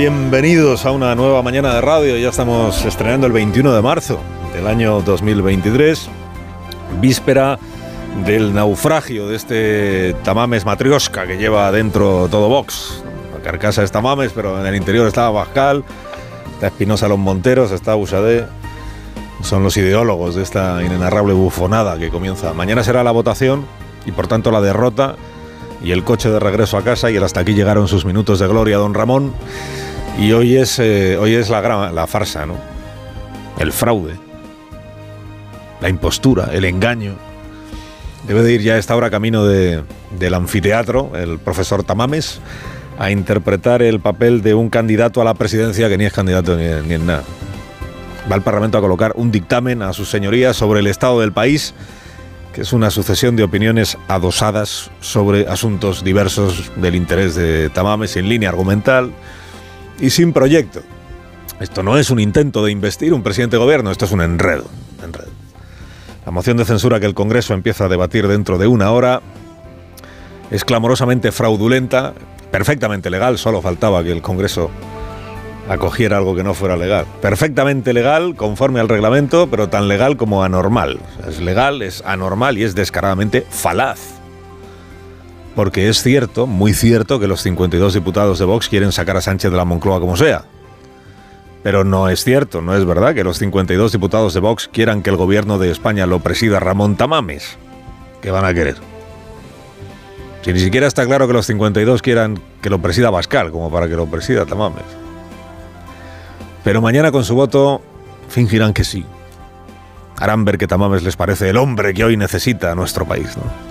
[0.00, 2.16] Bienvenidos a una nueva mañana de radio.
[2.16, 4.18] Ya estamos estrenando el 21 de marzo
[4.54, 6.08] del año 2023,
[7.02, 7.58] víspera
[8.24, 13.04] del naufragio de este Tamames Matrioska que lleva adentro todo Vox.
[13.34, 15.84] La carcasa es Tamames, pero en el interior está Bascal,
[16.54, 18.46] está Espinosa Los Monteros, está Usadé.
[19.42, 22.54] Son los ideólogos de esta inenarrable bufonada que comienza.
[22.54, 23.66] Mañana será la votación
[24.06, 25.16] y por tanto la derrota
[25.82, 28.48] y el coche de regreso a casa y el hasta aquí llegaron sus minutos de
[28.48, 29.34] gloria, don Ramón.
[30.20, 32.56] Y hoy es, eh, hoy es la, farsa, ¿no?
[33.58, 34.16] El fraude,
[35.80, 37.14] la impostura, el engaño.
[38.28, 39.82] Debe de ir ya a esta hora camino de,
[40.18, 42.38] del anfiteatro, el profesor Tamames,
[42.98, 46.66] a interpretar el papel de un candidato a la presidencia que ni es candidato ni,
[46.86, 47.24] ni en nada.
[48.30, 51.72] Va al Parlamento a colocar un dictamen a sus señorías sobre el estado del país
[52.52, 58.28] que es una sucesión de opiniones adosadas sobre asuntos diversos del interés de Tamames, sin
[58.28, 59.12] línea argumental
[60.00, 60.82] y sin proyecto.
[61.60, 64.64] Esto no es un intento de investir un presidente de gobierno, esto es un enredo,
[65.04, 65.30] enredo.
[66.24, 69.20] La moción de censura que el Congreso empieza a debatir dentro de una hora
[70.50, 72.14] es clamorosamente fraudulenta,
[72.50, 74.70] perfectamente legal, solo faltaba que el Congreso
[75.68, 77.06] acogiera algo que no fuera legal.
[77.20, 80.98] Perfectamente legal, conforme al reglamento, pero tan legal como anormal.
[81.28, 84.19] Es legal, es anormal y es descaradamente falaz.
[85.60, 89.50] Porque es cierto, muy cierto, que los 52 diputados de Vox quieren sacar a Sánchez
[89.50, 90.46] de la Moncloa como sea.
[91.62, 95.10] Pero no es cierto, no es verdad que los 52 diputados de Vox quieran que
[95.10, 97.58] el gobierno de España lo presida Ramón Tamames.
[98.22, 98.76] ¿Qué van a querer?
[100.40, 103.86] Si ni siquiera está claro que los 52 quieran que lo presida Bascal, como para
[103.86, 104.86] que lo presida Tamames.
[106.64, 107.82] Pero mañana con su voto
[108.30, 109.04] fingirán que sí.
[110.16, 113.36] Harán ver que Tamames les parece el hombre que hoy necesita a nuestro país.
[113.36, 113.69] ¿no?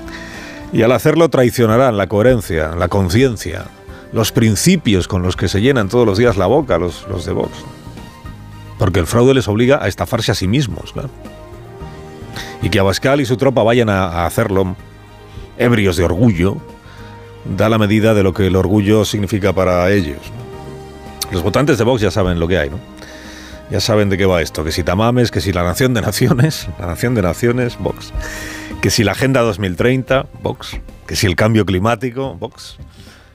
[0.71, 3.65] Y al hacerlo traicionarán la coherencia, la conciencia,
[4.11, 7.33] los principios con los que se llenan todos los días la boca los, los de
[7.33, 7.51] Vox.
[8.77, 10.93] Porque el fraude les obliga a estafarse a sí mismos.
[10.93, 11.09] Claro.
[12.61, 14.75] Y que Abascal y su tropa vayan a, a hacerlo
[15.57, 16.57] ebrios de orgullo,
[17.57, 20.19] da la medida de lo que el orgullo significa para ellos.
[21.31, 22.79] Los votantes de Vox ya saben lo que hay, ¿no?
[23.69, 26.67] Ya saben de qué va esto, que si Tamames, que si la Nación de Naciones,
[26.79, 28.11] la Nación de Naciones, Vox.
[28.81, 30.79] Que si la Agenda 2030, Vox.
[31.05, 32.77] Que si el cambio climático, Vox.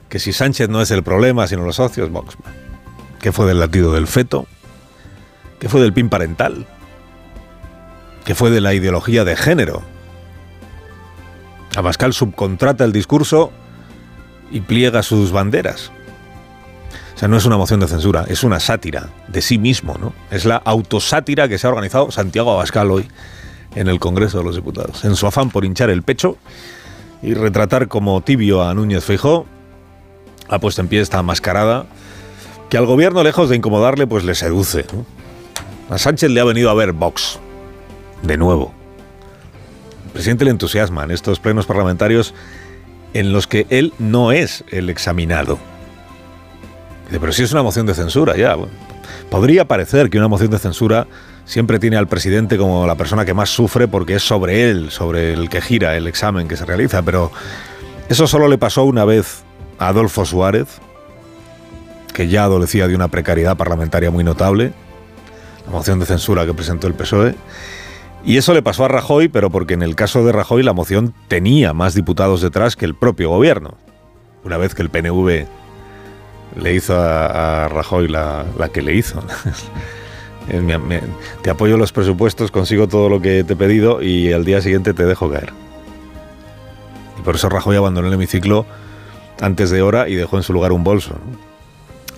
[0.08, 2.36] Que si Sánchez no es el problema, sino los socios, Vox.
[3.20, 4.46] ¿Qué fue del latido del feto?
[5.60, 6.66] ¿Qué fue del PIN parental?
[8.24, 9.82] ¿Qué fue de la ideología de género?
[11.76, 13.52] Abascal subcontrata el discurso
[14.50, 15.90] y pliega sus banderas.
[17.14, 20.14] O sea, no es una moción de censura, es una sátira de sí mismo, ¿no?
[20.30, 23.08] Es la autosátira que se ha organizado Santiago Abascal hoy
[23.74, 25.04] en el Congreso de los Diputados.
[25.04, 26.36] En su afán por hinchar el pecho
[27.22, 29.46] y retratar como tibio a Núñez Feijó,
[30.48, 31.86] ha puesto en pie esta mascarada
[32.68, 34.84] que al gobierno, lejos de incomodarle, pues le seduce.
[35.90, 37.38] A Sánchez le ha venido a ver Vox,
[38.22, 38.72] de nuevo.
[40.06, 42.34] El presidente le entusiasma en estos plenos parlamentarios
[43.12, 45.58] en los que él no es el examinado.
[47.10, 48.54] Pero si es una moción de censura, ya.
[48.54, 48.72] Bueno,
[49.30, 51.06] podría parecer que una moción de censura
[51.44, 55.32] siempre tiene al presidente como la persona que más sufre porque es sobre él, sobre
[55.32, 57.30] el que gira el examen que se realiza, pero
[58.08, 59.42] eso solo le pasó una vez
[59.78, 60.80] a Adolfo Suárez,
[62.12, 64.72] que ya adolecía de una precariedad parlamentaria muy notable,
[65.66, 67.34] la moción de censura que presentó el PSOE,
[68.24, 71.12] y eso le pasó a Rajoy, pero porque en el caso de Rajoy la moción
[71.28, 73.76] tenía más diputados detrás que el propio gobierno.
[74.44, 75.46] Una vez que el PNV
[76.56, 79.22] le hizo a, Rajoy la, que le hizo.
[81.42, 84.94] te apoyo los presupuestos, consigo todo lo que te he pedido y al día siguiente
[84.94, 85.52] te dejo caer.
[87.18, 88.66] Y por eso Rajoy abandonó el hemiciclo
[89.40, 91.18] antes de hora y dejó en su lugar un bolso.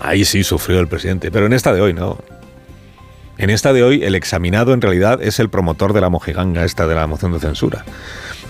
[0.00, 2.19] Ahí sí sufrió el presidente, pero en esta de hoy no.
[3.38, 6.87] En esta de hoy el examinado en realidad es el promotor de la mojiganga esta
[6.87, 7.84] de la moción de censura.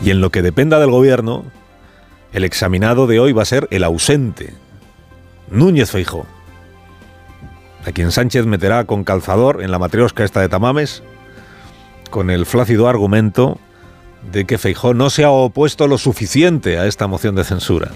[0.05, 1.44] Y en lo que dependa del gobierno,
[2.32, 4.55] el examinado de hoy va a ser el ausente,
[5.50, 6.26] Núñez Feijó,
[7.87, 11.02] a quien Sánchez meterá con calzador en la matriosca esta de Tamames,
[12.10, 13.58] con el flácido argumento
[14.32, 17.93] de que Feijó no se ha opuesto lo suficiente a esta moción de censura.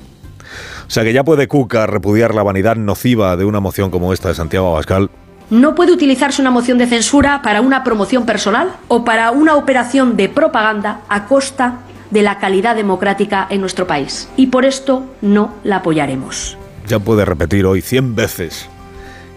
[0.86, 4.28] O sea que ya puede Cuca repudiar la vanidad nociva de una moción como esta
[4.28, 5.10] de Santiago Abascal
[5.48, 10.16] No puede utilizarse una moción de censura para una promoción personal o para una operación
[10.16, 11.78] de propaganda a costa
[12.10, 14.28] de la calidad democrática en nuestro país.
[14.36, 16.59] Y por esto no la apoyaremos.
[16.86, 18.68] Ya puede repetir hoy 100 veces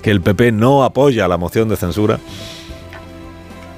[0.02, 2.20] que el PP no apoya la moción de censura.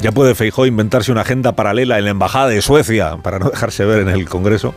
[0.01, 3.85] Ya puede Feijó inventarse una agenda paralela en la Embajada de Suecia para no dejarse
[3.85, 4.73] ver en el Congreso,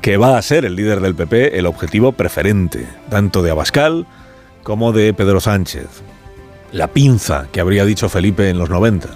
[0.00, 4.06] que va a ser el líder del PP el objetivo preferente, tanto de Abascal
[4.62, 5.88] como de Pedro Sánchez.
[6.70, 9.08] La pinza que habría dicho Felipe en los 90.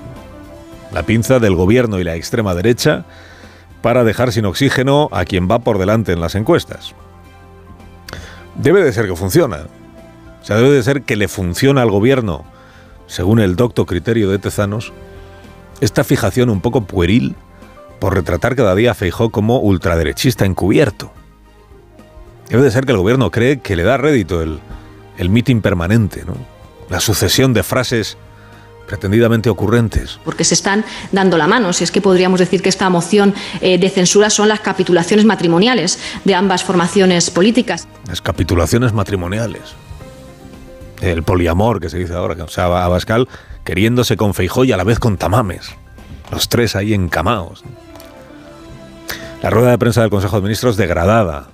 [0.92, 3.04] La pinza del gobierno y la extrema derecha
[3.82, 6.94] para dejar sin oxígeno a quien va por delante en las encuestas.
[8.58, 9.66] Debe de ser que funciona.
[10.42, 12.44] O sea, debe de ser que le funciona al gobierno,
[13.06, 14.92] según el docto criterio de Tezanos,
[15.80, 17.34] esta fijación un poco pueril
[17.98, 21.10] por retratar cada día a Feijó como ultraderechista encubierto.
[22.48, 24.60] Debe de ser que el gobierno cree que le da rédito el,
[25.18, 26.34] el mitin permanente, ¿no?
[26.88, 28.16] la sucesión de frases
[28.86, 30.18] pretendidamente ocurrentes.
[30.24, 31.72] Porque se están dando la mano.
[31.72, 35.98] Si es que podríamos decir que esta moción eh, de censura son las capitulaciones matrimoniales
[36.24, 37.86] de ambas formaciones políticas.
[38.08, 39.62] Las capitulaciones matrimoniales.
[41.00, 42.42] El poliamor que se dice ahora.
[42.42, 43.28] O sea, Abascal
[43.64, 45.70] queriéndose con Feijó y a la vez con Tamames.
[46.30, 47.64] Los tres ahí encamados.
[49.42, 51.48] La rueda de prensa del Consejo de Ministros degradada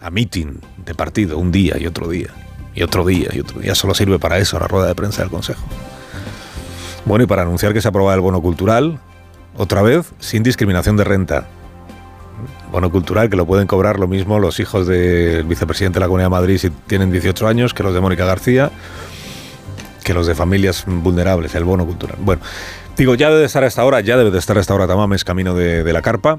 [0.00, 2.28] a mitin de partido un día y otro día.
[2.74, 3.74] Y otro día y otro día.
[3.74, 5.62] Solo sirve para eso la rueda de prensa del Consejo.
[7.04, 9.00] Bueno, y para anunciar que se aprobado el bono cultural,
[9.56, 11.48] otra vez, sin discriminación de renta.
[12.70, 16.26] Bono cultural que lo pueden cobrar lo mismo los hijos del vicepresidente de la Comunidad
[16.26, 18.70] de Madrid si tienen 18 años que los de Mónica García,
[20.04, 22.16] que los de familias vulnerables, el bono cultural.
[22.20, 22.42] Bueno,
[22.96, 24.86] digo, ya debe de estar a esta hora, ya debe de estar a esta hora
[24.86, 26.38] Tamames camino de, la carpa.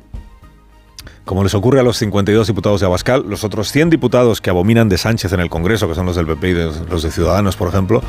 [1.26, 4.90] Como les ocurre a los 52 diputados de Abascal, los otros 100 diputados que abominan
[4.90, 6.54] de Sánchez en el Congreso, que son los del PP y
[6.90, 8.02] los de Ciudadanos, por ejemplo,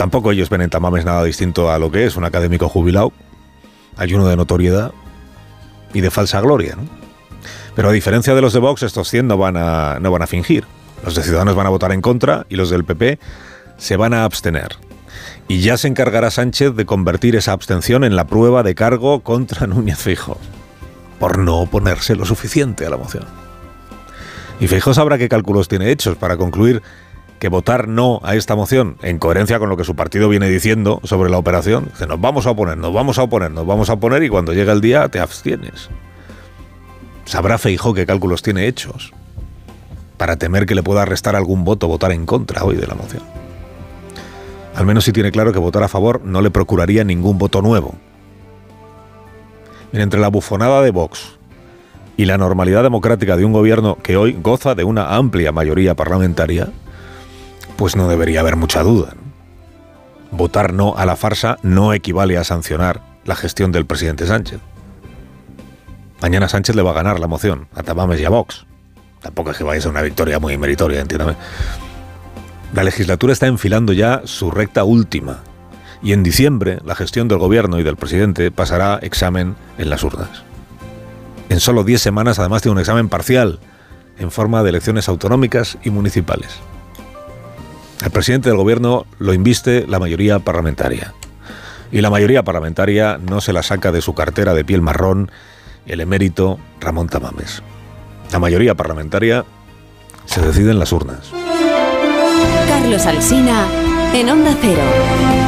[0.00, 3.12] Tampoco ellos ven en Tamames nada distinto a lo que es un académico jubilado.
[3.98, 4.92] Hay uno de notoriedad
[5.92, 6.74] y de falsa gloria.
[6.74, 6.84] ¿no?
[7.74, 10.26] Pero a diferencia de los de Vox, estos 100 no van, a, no van a
[10.26, 10.64] fingir.
[11.04, 13.18] Los de Ciudadanos van a votar en contra y los del PP
[13.76, 14.68] se van a abstener.
[15.48, 19.66] Y ya se encargará Sánchez de convertir esa abstención en la prueba de cargo contra
[19.66, 20.38] Núñez Fijo,
[21.18, 23.26] por no oponerse lo suficiente a la moción.
[24.60, 26.80] Y Fijo sabrá qué cálculos tiene hechos para concluir
[27.40, 31.00] que votar no a esta moción, en coherencia con lo que su partido viene diciendo
[31.04, 33.94] sobre la operación, que nos vamos a oponer, nos vamos a oponer, nos vamos a
[33.94, 35.88] oponer y cuando llega el día te abstienes.
[37.24, 39.12] Sabrá Feijó qué cálculos tiene hechos
[40.18, 43.22] para temer que le pueda restar algún voto votar en contra hoy de la moción.
[44.74, 47.94] Al menos si tiene claro que votar a favor no le procuraría ningún voto nuevo.
[49.92, 51.38] entre la bufonada de Vox
[52.18, 56.68] y la normalidad democrática de un gobierno que hoy goza de una amplia mayoría parlamentaria,
[57.80, 59.14] pues no debería haber mucha duda.
[60.32, 64.60] Votar no a la farsa no equivale a sancionar la gestión del presidente Sánchez.
[66.20, 68.66] Mañana Sánchez le va a ganar la moción a Tamames y a Vox.
[69.22, 71.36] Tampoco es que vaya a ser una victoria muy meritoria, entiéndame.
[72.74, 75.38] La legislatura está enfilando ya su recta última.
[76.02, 80.42] Y en diciembre la gestión del gobierno y del presidente pasará examen en las urnas.
[81.48, 83.58] En solo 10 semanas además tiene un examen parcial
[84.18, 86.60] en forma de elecciones autonómicas y municipales.
[88.02, 91.14] El presidente del gobierno lo inviste la mayoría parlamentaria.
[91.92, 95.30] Y la mayoría parlamentaria no se la saca de su cartera de piel marrón
[95.86, 97.62] el emérito Ramón Tamames.
[98.32, 99.44] La mayoría parlamentaria
[100.24, 101.30] se decide en las urnas.
[102.68, 103.66] Carlos Alsina
[104.14, 105.39] en Onda Cero.